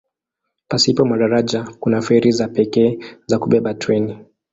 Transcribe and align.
Pasipo 0.67 1.05
madaraja 1.05 1.63
kuna 1.79 2.01
feri 2.01 2.31
za 2.31 2.47
pekee 2.47 2.99
za 3.25 3.39
kubeba 3.39 3.73
treni. 3.73 4.17